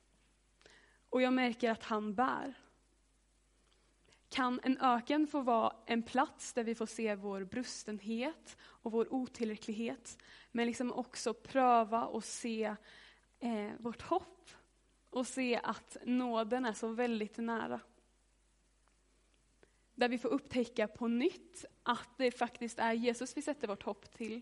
Och 1.11 1.23
jag 1.23 1.33
märker 1.33 1.71
att 1.71 1.85
han 1.85 2.15
bär. 2.15 2.55
Kan 4.29 4.61
en 4.63 4.79
öken 4.79 5.27
få 5.27 5.41
vara 5.41 5.77
en 5.87 6.03
plats 6.03 6.53
där 6.53 6.65
vi 6.65 6.75
får 6.75 6.87
se 6.87 7.15
vår 7.15 7.45
brustenhet 7.45 8.57
och 8.61 8.93
vår 8.93 9.15
otillräcklighet, 9.15 10.19
men 10.53 10.67
liksom 10.67 10.93
också 10.93 11.35
pröva 11.35 12.07
och 12.07 12.25
se 12.25 12.75
eh, 13.41 13.71
vårt 13.79 14.03
hopp 14.03 14.40
och 15.11 15.27
se 15.27 15.61
att 15.63 15.97
nåden 16.05 16.65
är 16.65 16.73
så 16.73 16.89
väldigt 16.89 17.39
nära. 17.39 17.81
Där 19.95 20.09
vi 20.09 20.19
får 20.19 20.29
upptäcka 20.29 20.89
på 20.89 21.09
nytt 21.09 21.65
att 21.83 22.09
det 22.17 22.31
faktiskt 22.31 22.79
är 22.79 22.93
Jesus 22.93 23.37
vi 23.37 23.43
sätter 23.43 23.69
vårt 23.69 23.83
hopp 23.83 24.13
till 24.13 24.41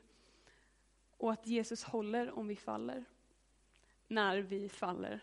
och 1.16 1.32
att 1.32 1.46
Jesus 1.46 1.84
håller 1.84 2.38
om 2.38 2.48
vi 2.48 2.56
faller, 2.56 3.04
när 4.08 4.38
vi 4.38 4.68
faller. 4.68 5.20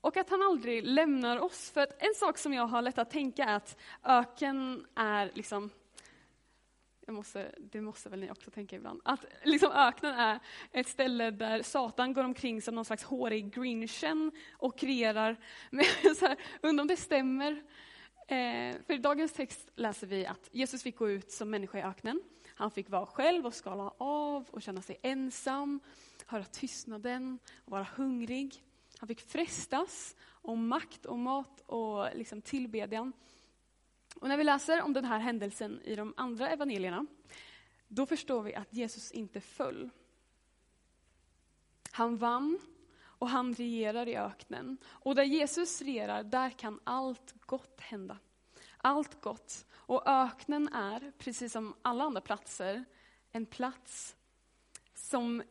Och 0.00 0.16
att 0.16 0.30
han 0.30 0.42
aldrig 0.42 0.84
lämnar 0.84 1.38
oss. 1.38 1.70
För 1.70 1.80
att 1.80 2.02
en 2.02 2.14
sak 2.14 2.38
som 2.38 2.52
jag 2.52 2.66
har 2.66 2.82
lätt 2.82 2.98
att 2.98 3.10
tänka 3.10 3.44
är 3.44 3.56
att 3.56 3.76
öken 4.02 4.86
är 4.94 5.32
liksom 5.34 5.70
det 7.10 7.14
måste, 7.14 7.52
det 7.58 7.80
måste 7.80 8.08
väl 8.08 8.20
ni 8.20 8.30
också 8.30 8.50
tänka 8.50 8.76
ibland, 8.76 9.00
att 9.04 9.24
liksom 9.44 9.72
öknen 9.72 10.14
är 10.14 10.40
ett 10.72 10.88
ställe 10.88 11.30
där 11.30 11.62
Satan 11.62 12.12
går 12.12 12.24
omkring 12.24 12.62
som 12.62 12.74
någon 12.74 12.84
slags 12.84 13.02
hårig 13.02 13.54
grinchen 13.54 14.32
och 14.52 14.78
kreerar. 14.78 15.36
Men 15.70 16.14
så 16.16 16.26
här, 16.26 16.36
undrar 16.60 16.82
om 16.82 16.88
det 16.88 16.96
stämmer. 16.96 17.52
Eh, 18.26 18.76
för 18.86 18.92
i 18.92 18.98
dagens 18.98 19.32
text 19.32 19.68
läser 19.74 20.06
vi 20.06 20.26
att 20.26 20.48
Jesus 20.52 20.82
fick 20.82 20.96
gå 20.96 21.10
ut 21.10 21.32
som 21.32 21.50
människa 21.50 21.78
i 21.78 21.82
öknen. 21.82 22.20
Han 22.54 22.70
fick 22.70 22.90
vara 22.90 23.06
själv 23.06 23.46
och 23.46 23.54
skala 23.54 23.94
av 23.98 24.48
och 24.50 24.62
känna 24.62 24.82
sig 24.82 24.98
ensam, 25.02 25.80
höra 26.26 26.44
tystnaden 26.44 27.38
och 27.64 27.72
vara 27.72 27.86
hungrig. 27.96 28.62
Han 28.98 29.06
fick 29.06 29.20
frestas 29.20 30.16
om 30.28 30.68
makt 30.68 31.06
och 31.06 31.18
mat 31.18 31.60
och 31.66 32.06
liksom 32.14 32.42
tillbedjan. 32.42 33.12
Och 34.20 34.28
när 34.28 34.36
vi 34.36 34.44
läser 34.44 34.82
om 34.82 34.92
den 34.92 35.04
här 35.04 35.18
händelsen 35.18 35.80
i 35.84 35.94
de 35.94 36.14
andra 36.16 36.50
evangelierna, 36.50 37.06
då 37.88 38.06
förstår 38.06 38.42
vi 38.42 38.54
att 38.54 38.74
Jesus 38.74 39.10
inte 39.10 39.40
föll. 39.40 39.90
Han 41.90 42.16
vann 42.16 42.58
och 43.02 43.28
han 43.28 43.54
regerar 43.54 44.08
i 44.08 44.16
öknen. 44.16 44.76
Och 44.84 45.14
där 45.14 45.22
Jesus 45.22 45.82
regerar, 45.82 46.22
där 46.22 46.50
kan 46.50 46.80
allt 46.84 47.34
gott 47.40 47.80
hända. 47.80 48.18
Allt 48.76 49.20
gott. 49.20 49.66
Och 49.72 50.08
öknen 50.08 50.68
är, 50.68 51.12
precis 51.18 51.52
som 51.52 51.74
alla 51.82 52.04
andra 52.04 52.20
platser, 52.20 52.84
en 53.32 53.46
plats 53.46 54.16
som 54.94 55.42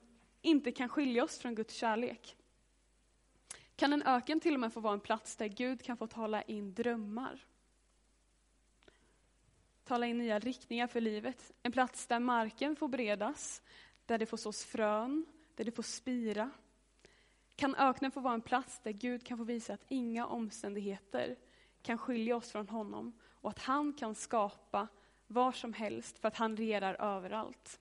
inte 0.42 0.72
kan 0.72 0.90
skilja 0.90 1.24
oss 1.24 1.40
från 1.40 1.56
Guds 1.56 1.74
kärlek. 1.74 2.36
Kan 3.76 3.94
en 3.94 4.04
öken 4.04 4.40
till 4.40 4.54
och 4.54 4.60
med 4.60 4.74
få 4.74 4.80
vara 4.80 4.94
en 4.94 5.00
plats 5.00 5.36
där 5.36 5.48
Gud 5.48 5.84
kan 5.84 5.98
få 5.98 6.08
tala 6.08 6.42
in 6.42 6.74
drömmar? 6.74 7.49
Tala 9.90 10.06
in 10.06 10.18
nya 10.18 10.40
riktningar 10.40 10.88
för 10.88 11.02
livet. 11.02 11.52
En 11.64 11.72
plats 11.72 12.08
där 12.08 12.20
marken 12.20 12.76
får 12.76 12.88
beredas, 12.88 13.62
där 14.06 14.18
det 14.18 14.26
får 14.26 14.38
sås 14.38 14.66
frön, 14.66 15.26
där 15.56 15.64
det 15.64 15.72
får 15.72 15.84
spira. 15.84 16.52
Kan 17.56 17.76
öknen 17.76 18.12
få 18.12 18.20
vara 18.20 18.34
en 18.34 18.42
plats 18.42 18.80
där 18.84 18.92
Gud 18.92 19.26
kan 19.26 19.38
få 19.38 19.44
visa 19.44 19.74
att 19.74 19.86
inga 19.88 20.26
omständigheter 20.28 21.36
kan 21.82 21.98
skilja 21.98 22.36
oss 22.36 22.52
från 22.52 22.68
honom 22.70 23.14
och 23.24 23.50
att 23.50 23.60
han 23.60 23.94
kan 23.94 24.16
skapa 24.16 24.88
var 25.28 25.52
som 25.52 25.74
helst 25.74 26.20
för 26.20 26.28
att 26.28 26.38
han 26.38 26.58
regerar 26.58 27.18
överallt. 27.18 27.80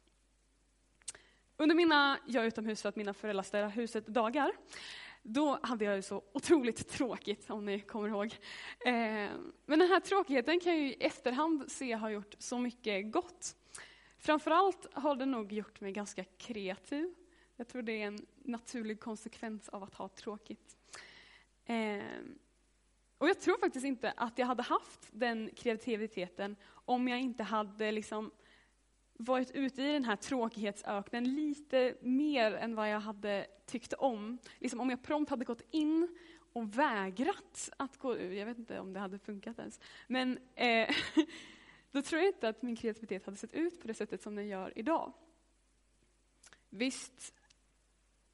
Under 1.56 1.74
mina, 1.74 2.18
jag 2.26 2.46
utomhus 2.46 2.82
för 2.82 2.88
att 2.88 2.96
mina 2.96 3.14
föräldrar 3.14 3.42
städar 3.42 3.68
huset 3.68 4.06
dagar, 4.06 4.52
då 5.28 5.58
hade 5.62 5.84
jag 5.84 5.96
ju 5.96 6.02
så 6.02 6.22
otroligt 6.32 6.88
tråkigt, 6.88 7.50
om 7.50 7.64
ni 7.64 7.80
kommer 7.80 8.08
ihåg. 8.08 8.36
Eh, 8.80 9.30
men 9.66 9.78
den 9.78 9.88
här 9.88 10.00
tråkigheten 10.00 10.60
kan 10.60 10.72
jag 10.72 10.82
ju 10.82 10.88
i 10.88 10.96
efterhand 11.00 11.70
se 11.70 11.92
har 11.92 12.10
gjort 12.10 12.34
så 12.38 12.58
mycket 12.58 13.12
gott. 13.12 13.56
Framförallt 14.18 14.86
har 14.92 15.16
det 15.16 15.26
nog 15.26 15.52
gjort 15.52 15.80
mig 15.80 15.92
ganska 15.92 16.24
kreativ. 16.24 17.14
Jag 17.56 17.68
tror 17.68 17.82
det 17.82 18.02
är 18.02 18.06
en 18.06 18.26
naturlig 18.36 19.00
konsekvens 19.00 19.68
av 19.68 19.82
att 19.82 19.94
ha 19.94 20.08
tråkigt. 20.08 20.76
Eh, 21.64 22.02
och 23.18 23.28
jag 23.28 23.40
tror 23.40 23.58
faktiskt 23.58 23.86
inte 23.86 24.12
att 24.16 24.38
jag 24.38 24.46
hade 24.46 24.62
haft 24.62 25.08
den 25.10 25.50
kreativiteten 25.56 26.56
om 26.70 27.08
jag 27.08 27.20
inte 27.20 27.42
hade 27.42 27.92
liksom 27.92 28.30
varit 29.20 29.50
ute 29.50 29.82
i 29.82 29.92
den 29.92 30.04
här 30.04 30.16
tråkighetsöknen 30.16 31.34
lite 31.34 31.94
mer 32.00 32.54
än 32.54 32.74
vad 32.74 32.90
jag 32.90 33.00
hade 33.00 33.46
tyckt 33.66 33.92
om. 33.92 34.38
Liksom 34.58 34.80
om 34.80 34.90
jag 34.90 35.02
prompt 35.02 35.30
hade 35.30 35.44
gått 35.44 35.62
in 35.70 36.16
och 36.52 36.78
vägrat 36.78 37.70
att 37.76 37.96
gå 37.96 38.16
ur, 38.16 38.32
jag 38.32 38.46
vet 38.46 38.58
inte 38.58 38.80
om 38.80 38.92
det 38.92 39.00
hade 39.00 39.18
funkat 39.18 39.58
ens, 39.58 39.80
men 40.06 40.38
eh, 40.54 40.88
då 41.90 42.02
tror 42.02 42.20
jag 42.20 42.28
inte 42.28 42.48
att 42.48 42.62
min 42.62 42.76
kreativitet 42.76 43.24
hade 43.26 43.36
sett 43.36 43.54
ut 43.54 43.80
på 43.80 43.86
det 43.86 43.94
sättet 43.94 44.22
som 44.22 44.34
den 44.34 44.46
gör 44.46 44.78
idag. 44.78 45.12
Visst, 46.70 47.34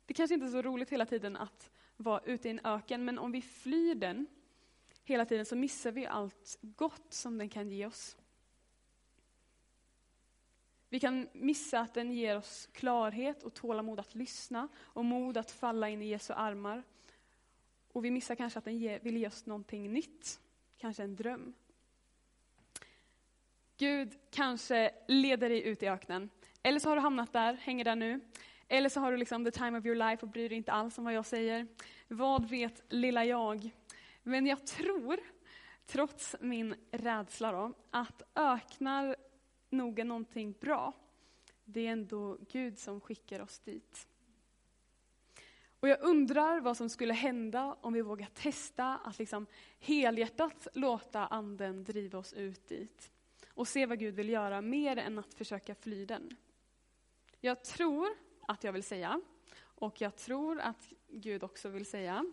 det 0.06 0.14
kanske 0.14 0.34
inte 0.34 0.46
är 0.46 0.50
så 0.50 0.62
roligt 0.62 0.90
hela 0.90 1.06
tiden 1.06 1.36
att 1.36 1.70
vara 1.96 2.20
ute 2.20 2.48
i 2.48 2.50
en 2.50 2.60
öken, 2.64 3.04
men 3.04 3.18
om 3.18 3.32
vi 3.32 3.42
flyr 3.42 3.94
den 3.94 4.26
hela 5.04 5.24
tiden 5.24 5.46
så 5.46 5.56
missar 5.56 5.92
vi 5.92 6.06
allt 6.06 6.58
gott 6.60 7.12
som 7.12 7.38
den 7.38 7.48
kan 7.48 7.70
ge 7.70 7.86
oss. 7.86 8.16
Vi 10.88 11.00
kan 11.00 11.28
missa 11.32 11.80
att 11.80 11.94
den 11.94 12.12
ger 12.12 12.36
oss 12.36 12.68
klarhet 12.72 13.42
och 13.42 13.54
tålamod 13.54 14.00
att 14.00 14.14
lyssna 14.14 14.68
och 14.76 15.04
mod 15.04 15.36
att 15.36 15.50
falla 15.50 15.88
in 15.88 16.02
i 16.02 16.06
Jesu 16.06 16.32
armar. 16.32 16.82
Och 17.92 18.04
vi 18.04 18.10
missar 18.10 18.34
kanske 18.34 18.58
att 18.58 18.64
den 18.64 18.98
vill 19.02 19.16
ge 19.16 19.26
oss 19.26 19.46
någonting 19.46 19.92
nytt, 19.92 20.40
kanske 20.78 21.02
en 21.02 21.16
dröm. 21.16 21.54
Gud 23.76 24.18
kanske 24.30 24.90
leder 25.08 25.48
dig 25.48 25.62
ut 25.62 25.82
i 25.82 25.88
öknen. 25.88 26.30
Eller 26.62 26.80
så 26.80 26.88
har 26.88 26.96
du 26.96 27.02
hamnat 27.02 27.32
där, 27.32 27.54
hänger 27.54 27.84
där 27.84 27.96
nu. 27.96 28.20
Eller 28.68 28.88
så 28.88 29.00
har 29.00 29.12
du 29.12 29.16
liksom 29.16 29.44
the 29.44 29.50
time 29.50 29.78
of 29.78 29.86
your 29.86 29.96
life 29.96 30.22
och 30.22 30.28
bryr 30.28 30.48
dig 30.48 30.58
inte 30.58 30.72
alls 30.72 30.98
om 30.98 31.04
vad 31.04 31.12
jag 31.12 31.26
säger. 31.26 31.66
Vad 32.08 32.48
vet 32.48 32.82
lilla 32.88 33.24
jag? 33.24 33.70
Men 34.22 34.46
jag 34.46 34.66
tror, 34.66 35.20
trots 35.86 36.36
min 36.40 36.74
rädsla 36.90 37.52
då, 37.52 37.72
att 37.90 38.22
öknar 38.34 39.16
nog 39.74 39.98
är 39.98 40.04
någonting 40.04 40.54
bra. 40.60 40.92
Det 41.64 41.86
är 41.86 41.92
ändå 41.92 42.38
Gud 42.50 42.78
som 42.78 43.00
skickar 43.00 43.40
oss 43.40 43.58
dit. 43.58 44.08
Och 45.80 45.88
jag 45.88 46.02
undrar 46.02 46.60
vad 46.60 46.76
som 46.76 46.90
skulle 46.90 47.14
hända 47.14 47.76
om 47.80 47.92
vi 47.92 48.02
vågar 48.02 48.26
testa 48.26 48.96
att 49.04 49.18
liksom 49.18 49.46
helhjärtat 49.78 50.68
låta 50.74 51.26
anden 51.26 51.84
driva 51.84 52.18
oss 52.18 52.32
ut 52.32 52.68
dit. 52.68 53.10
Och 53.48 53.68
se 53.68 53.86
vad 53.86 53.98
Gud 53.98 54.14
vill 54.14 54.28
göra, 54.28 54.60
mer 54.60 54.96
än 54.96 55.18
att 55.18 55.34
försöka 55.34 55.74
fly 55.74 56.06
den. 56.06 56.36
Jag 57.40 57.64
tror 57.64 58.08
att 58.48 58.64
jag 58.64 58.72
vill 58.72 58.82
säga, 58.82 59.20
och 59.60 60.00
jag 60.00 60.16
tror 60.16 60.60
att 60.60 60.92
Gud 61.08 61.44
också 61.44 61.68
vill 61.68 61.86
säga, 61.86 62.24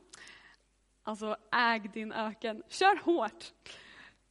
alltså 1.03 1.38
äg 1.51 1.79
din 1.79 2.12
öken, 2.12 2.63
kör 2.67 2.95
hårt! 2.95 3.53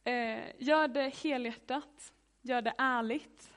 Eh, 0.03 0.39
gör 0.57 0.87
det 0.87 1.09
helhjärtat, 1.23 2.13
gör 2.41 2.61
det 2.61 2.73
ärligt. 2.77 3.53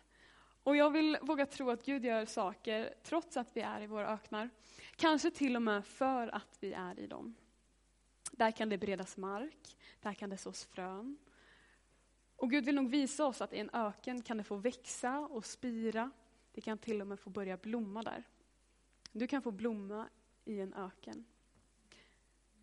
Och 0.62 0.76
jag 0.76 0.91
vill 0.91 1.19
våga 1.23 1.47
tro 1.47 1.71
att 1.71 1.85
Gud 1.85 2.05
gör 2.05 2.25
saker 2.25 2.95
trots 3.03 3.37
att 3.37 3.57
vi 3.57 3.61
är 3.61 3.81
i 3.81 3.87
våra 3.87 4.09
öknar. 4.12 4.50
Kanske 4.97 5.31
till 5.31 5.57
och 5.57 5.62
med 5.62 5.87
för 5.87 6.35
att 6.35 6.59
vi 6.61 6.73
är 6.73 7.00
i 7.00 7.07
dem. 7.07 7.35
Där 8.33 8.50
kan 8.50 8.69
det 8.69 8.79
beredas 8.79 9.17
mark, 9.17 9.76
där 10.00 10.14
kan 10.14 10.31
det 10.31 10.37
sås 10.37 10.64
frön. 10.64 11.19
Och 12.37 12.50
Gud 12.50 12.64
vill 12.64 12.75
nog 12.75 12.91
visa 12.91 13.26
oss 13.26 13.41
att 13.41 13.53
i 13.53 13.59
en 13.59 13.71
öken 13.73 14.23
kan 14.23 14.37
det 14.37 14.45
få 14.45 14.57
växa 14.57 15.19
och 15.19 15.45
spira. 15.47 16.11
Det 16.53 16.61
kan 16.61 16.79
till 16.79 17.00
och 17.00 17.07
med 17.07 17.21
få 17.21 17.31
börja 17.31 17.57
blomma 17.57 18.03
där. 18.03 18.25
Du 19.12 19.26
kan 19.26 19.43
få 19.43 19.50
blomma 19.50 20.09
i 20.45 20.61
en 20.61 20.75
öken. 20.75 21.25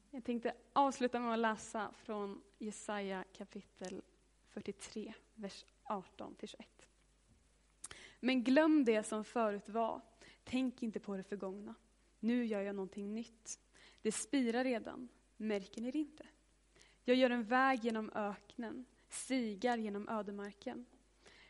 Jag 0.10 0.24
tänkte 0.24 0.54
avsluta 0.74 1.20
med 1.20 1.34
att 1.34 1.40
läsa 1.40 1.92
från 2.04 2.42
Jesaja 2.58 3.24
kapitel 3.34 4.02
43, 4.50 5.14
vers 5.36 5.66
18 5.92 6.36
21. 6.42 6.68
Men 8.20 8.44
glöm 8.44 8.86
det 8.86 9.04
som 9.04 9.24
förut 9.24 9.70
var. 9.70 10.02
Tänk 10.44 10.84
inte 10.84 11.00
på 11.00 11.18
det 11.18 11.24
förgångna. 11.24 11.76
Nu 12.20 12.46
gör 12.46 12.62
jag 12.62 12.76
någonting 12.76 13.14
nytt. 13.14 13.60
Det 14.02 14.12
spirar 14.12 14.64
redan. 14.64 15.10
Märker 15.38 15.82
ni 15.82 15.92
det 15.92 15.98
inte? 15.98 16.28
Jag 17.04 17.18
gör 17.18 17.30
en 17.30 17.44
väg 17.44 17.84
genom 17.84 18.12
öknen, 18.16 18.86
stigar 19.10 19.78
genom 19.78 20.10
ödemarken. 20.10 20.86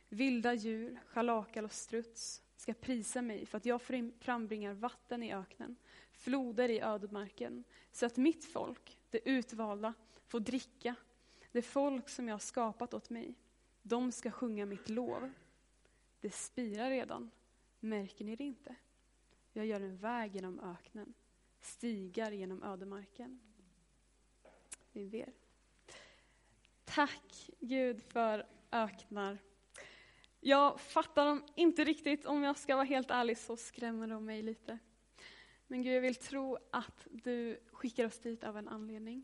Vilda 0.09 0.53
djur, 0.53 0.99
schalakal 1.05 1.65
och 1.65 1.71
struts 1.71 2.41
ska 2.55 2.73
prisa 2.73 3.21
mig 3.21 3.45
för 3.45 3.57
att 3.57 3.65
jag 3.65 3.81
frambringar 4.19 4.73
vatten 4.73 5.23
i 5.23 5.33
öknen, 5.33 5.75
floder 6.11 6.69
i 6.69 6.81
ödemarken, 6.81 7.63
så 7.91 8.05
att 8.05 8.17
mitt 8.17 8.45
folk, 8.45 8.99
det 9.09 9.29
utvalda, 9.29 9.93
får 10.27 10.39
dricka. 10.39 10.95
Det 11.51 11.61
folk 11.61 12.09
som 12.09 12.27
jag 12.27 12.33
har 12.33 12.39
skapat 12.39 12.93
åt 12.93 13.09
mig, 13.09 13.35
de 13.81 14.11
ska 14.11 14.31
sjunga 14.31 14.65
mitt 14.65 14.89
lov. 14.89 15.31
Det 16.19 16.31
spirar 16.33 16.89
redan, 16.89 17.31
märker 17.79 18.25
ni 18.25 18.35
det 18.35 18.43
inte? 18.43 18.75
Jag 19.53 19.65
gör 19.65 19.81
en 19.81 19.97
väg 19.97 20.35
genom 20.35 20.59
öknen, 20.59 21.13
stigar 21.61 22.31
genom 22.31 22.63
ödemarken. 22.63 23.39
Vi 24.91 25.07
ber. 25.07 25.33
Tack 26.85 27.49
Gud 27.59 28.03
för 28.03 28.47
öknar. 28.71 29.37
Jag 30.39 30.81
fattar 30.81 31.25
dem 31.25 31.43
inte 31.55 31.83
riktigt, 31.83 32.25
om 32.25 32.43
jag 32.43 32.57
ska 32.57 32.75
vara 32.75 32.85
helt 32.85 33.11
ärlig 33.11 33.37
så 33.37 33.57
skrämmer 33.57 34.07
de 34.07 34.25
mig 34.25 34.41
lite. 34.41 34.79
Men 35.67 35.83
Gud, 35.83 35.95
jag 35.95 36.01
vill 36.01 36.15
tro 36.15 36.57
att 36.71 37.07
du 37.11 37.59
skickar 37.71 38.05
oss 38.05 38.19
dit 38.19 38.43
av 38.43 38.57
en 38.57 38.67
anledning. 38.67 39.23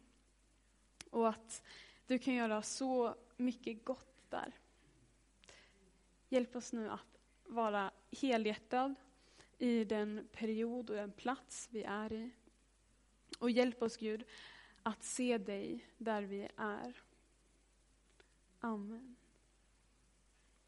Och 1.10 1.30
att 1.30 1.64
du 2.06 2.20
kan 2.20 2.34
göra 2.34 2.62
så 2.62 3.16
mycket 3.38 3.86
gott 3.86 4.17
där. 4.30 4.54
Hjälp 6.30 6.56
oss 6.56 6.74
nu 6.74 6.90
att 6.90 7.20
vara 7.46 7.92
helhjärtad 8.12 8.96
i 9.58 9.84
den 9.84 10.28
period 10.32 10.90
och 10.90 10.96
den 10.96 11.12
plats 11.12 11.70
vi 11.72 11.84
är 11.84 12.14
i. 12.14 12.32
Och 13.40 13.52
hjälp 13.52 13.82
oss 13.82 13.98
Gud 13.98 14.24
att 14.84 15.04
se 15.04 15.38
dig 15.38 15.86
där 15.98 16.22
vi 16.22 16.50
är. 16.58 17.02
Amen. 18.60 19.17